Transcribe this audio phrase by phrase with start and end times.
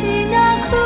[0.00, 0.85] 是那苦。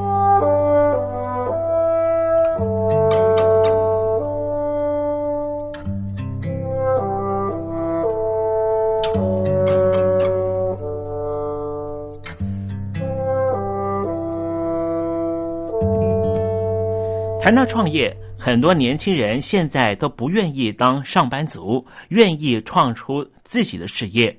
[17.51, 24.33] 谈到创业，很多年轻人现在都不愿意当上班族，愿意创出自己的事业。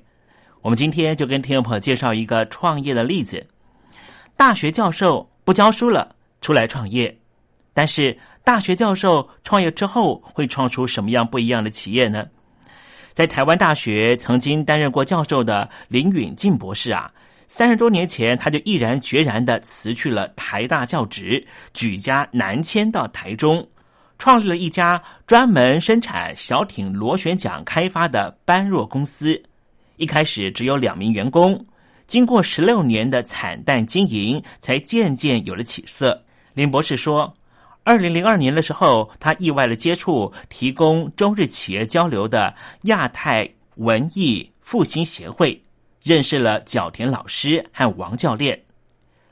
[0.61, 3.45] 我们今天就跟听众朋友介绍一个创业的例子：
[4.35, 7.15] 大学教授不教书了，出来创业。
[7.71, 12.25] 但是大学教授创业之后，会创出什么样不一样的企业呢？
[13.13, 17.12] 在台湾大学曾经担任过教授的林允进博士啊。
[17.55, 23.69] 三十多年前，他就毅然决然的辞去了台大教职，举家南迁到台中，
[24.17, 29.39] 创立了一家专门生产小艇螺旋桨开发的般若公司。
[29.97, 31.63] 一开始只有两名员工，
[32.07, 36.19] 经过十六年的惨淡经营，才渐渐有了起色。
[36.55, 37.37] 林博士说，
[37.83, 42.51] 二零零二年的时候，他意外的接触提供中日企业交流的
[42.85, 45.63] 亚太文艺复兴协会。
[46.03, 48.61] 认识了角田老师和王教练，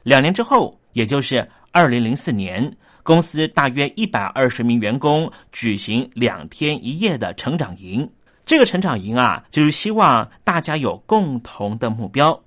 [0.03, 8.09] 两年之后，也就是二零零四年，公司大约一百二十名员工举行两天一夜的成长营。
[8.45, 12.41] 这个成长营啊，就是希望大家有共同的目标。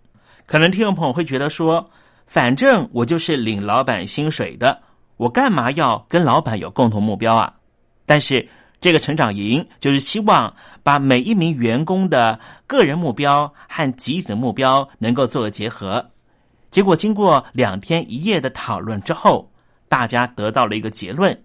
[0.47, 1.91] 可能听众朋友会觉得说，
[2.27, 4.81] 反正我就是领老板薪水的，
[5.19, 7.55] 我干嘛要跟老板有共同目标啊？
[8.07, 8.49] 但是。
[8.85, 16.11] 这个成长营就是希望把每一名员工的个人目标和集体的目标能够做个结合。
[16.71, 19.51] 结果经过两天一夜的讨论之后，
[19.89, 21.45] 大家得到了一个结论，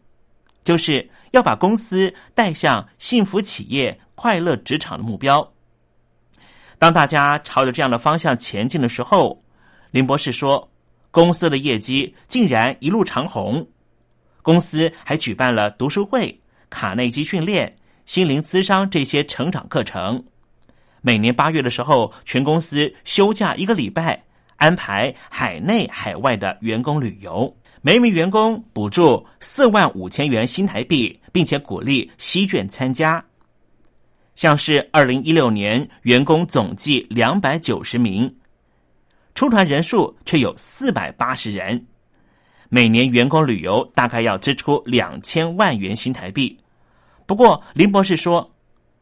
[0.65, 5.50] 就是要把公司带向幸福企业、快乐职场的目标。
[6.77, 9.41] 当大家朝着这样的方向前进的时候，
[9.91, 10.69] 林博士说，
[11.10, 13.65] 公司的业绩竟然一路长虹，
[14.41, 16.38] 公司还举办了读书会。
[16.70, 20.24] 卡内基训练、心灵咨商这些成长课程，
[21.02, 24.24] 每年八月的时候，全公司休假一个礼拜，
[24.58, 33.24] 安排海内海外的员工旅游，每名员工补助四万五千元新台币，并且鼓励西卷参加。
[34.36, 38.36] 像是二零一六年，员工总计两百九十名，
[39.34, 41.86] 出团人数却有四百八十人。
[42.70, 46.59] 每年员工旅游大概要支出两千万元新台币。
[47.30, 48.56] 不过林博士说，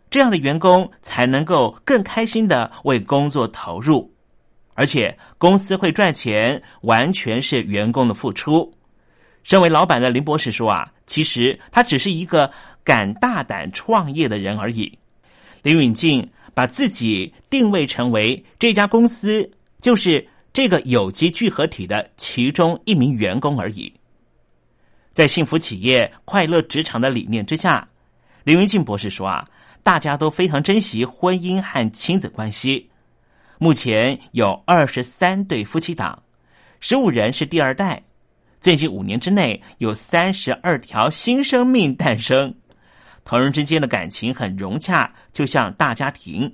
[0.09, 4.11] 这样的员工才能够更开心的为工作投入，
[4.73, 8.73] 而且公司会赚钱，完全是员工的付出。
[9.43, 12.51] 身为老板的林博士说啊，其实他只是一个
[12.83, 14.99] 敢大胆创业的人而已。
[15.63, 20.27] 林允静把自己定位成为这家公司就是。
[20.53, 23.93] 这个有机聚合体的其中一名员工而已，
[25.13, 27.87] 在幸福企业、快乐职场的理念之下，
[28.47, 29.45] 林云静博士说啊，
[29.83, 32.89] 大家都非常珍惜婚姻和亲子关系。
[33.57, 36.23] 目前有二十三对夫妻档，
[36.79, 38.01] 十五人是第二代，
[38.61, 42.55] 最近五年之内有三十二条新生命诞生，
[43.25, 46.49] 同人之间的感情很融洽，就像大家庭。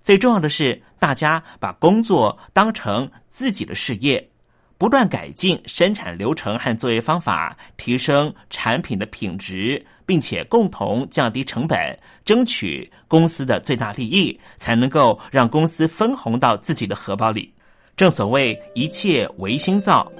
[0.00, 4.30] 最重要的是，大家把工作当成自己的事业，
[4.78, 11.76] 不断改进生产流程和作业方法，提升产品的品质，并且共同降低成本，
[12.24, 17.52] 争取公司的最大利益，才能够让公司分红到自己的荷包里。
[17.96, 20.10] 正所谓一切唯心造。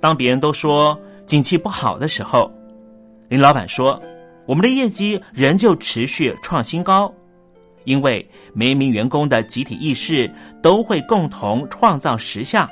[0.00, 2.52] 当别人都说景气不好的时候，
[3.28, 4.02] 林老板说
[4.44, 7.14] ：“我们的业绩仍旧持续创新高。”
[7.84, 10.28] 因为每一名员工的集体意识
[10.62, 12.68] 都会共同创造实相，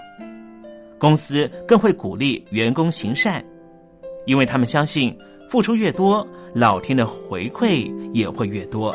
[1.02, 3.44] 公司更会鼓励员工行善，
[4.24, 5.12] 因为他们相信
[5.50, 8.94] 付出越多，老天的回馈也会越多。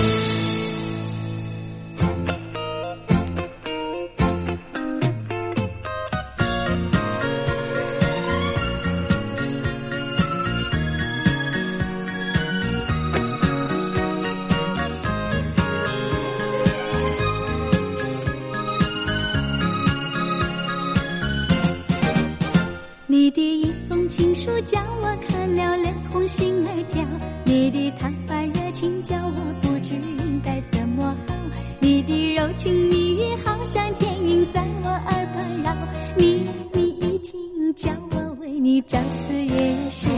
[27.43, 31.33] 你的坦白热情叫我不知应该怎么好，
[31.79, 35.75] 你的柔情蜜语好像天音在我耳畔绕，
[36.15, 40.11] 你你已经叫我为你朝思夜想，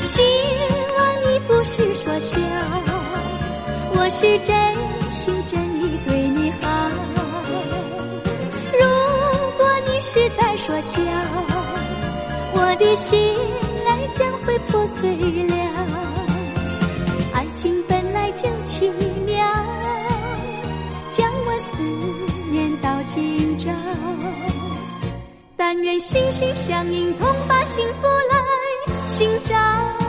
[0.00, 0.20] 希
[0.96, 2.36] 望你不是说笑，
[3.94, 6.66] 我是真心真意对你好。
[8.72, 8.84] 如
[9.58, 11.00] 果你是在说笑，
[12.52, 13.18] 我的心
[15.00, 15.10] 醉
[15.44, 15.54] 了。
[17.32, 18.86] 爱情本来就奇
[19.26, 19.36] 妙，
[21.10, 21.82] 将我思
[22.50, 23.72] 念到今朝。
[25.56, 28.44] 但愿心心相印，同把幸福来
[29.08, 29.99] 寻找。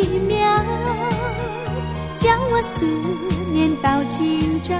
[0.00, 0.38] 一秒，
[2.16, 2.86] 将我思
[3.52, 4.74] 念到今朝。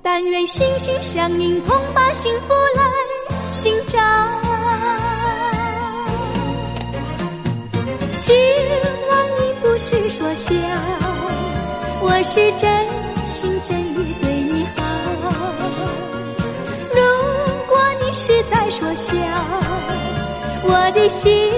[0.00, 2.82] 但愿心心相印，同把幸福来
[3.52, 3.98] 寻找。
[8.10, 8.32] 希
[9.08, 10.52] 望你不是说笑，
[12.00, 12.86] 我是真
[13.26, 14.82] 心真意对你好。
[16.94, 17.00] 如
[17.68, 19.12] 果你是在说笑，
[20.64, 21.52] 我的心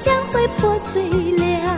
[0.00, 1.76] 将会破碎了。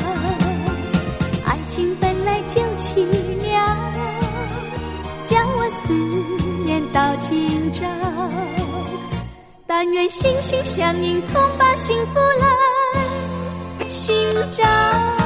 [1.45, 3.05] 爱情本来就奇
[3.43, 3.65] 妙，
[5.25, 5.93] 将我思
[6.65, 7.87] 念到今朝。
[9.67, 14.15] 但愿心心相印，同把幸福来寻
[14.51, 15.20] 找。